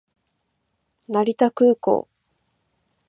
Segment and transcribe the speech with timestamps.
[1.09, 2.07] 成田空港